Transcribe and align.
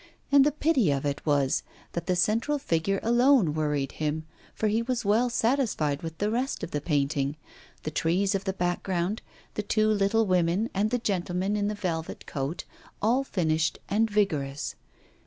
And 0.31 0.43
the 0.43 0.51
pity 0.51 0.89
of 0.89 1.05
it 1.05 1.23
was, 1.27 1.61
that 1.91 2.07
the 2.07 2.15
central 2.15 2.57
figure 2.57 2.99
alone 3.03 3.53
worried 3.53 3.91
him, 3.91 4.25
for 4.55 4.67
he 4.67 4.81
was 4.81 5.05
well 5.05 5.29
satisfied 5.29 6.01
with 6.01 6.17
the 6.17 6.31
rest 6.31 6.63
of 6.63 6.71
the 6.71 6.81
painting, 6.81 7.35
the 7.83 7.91
trees 7.91 8.33
of 8.33 8.45
the 8.45 8.53
background, 8.53 9.21
the 9.53 9.61
two 9.61 9.89
little 9.89 10.25
women 10.25 10.71
and 10.73 10.89
the 10.89 10.97
gentleman 10.97 11.55
in 11.55 11.67
the 11.67 11.75
velvet 11.75 12.25
coat, 12.25 12.63
all 12.99 13.23
finished 13.23 13.77
and 13.89 14.09
vigorous. 14.09 14.73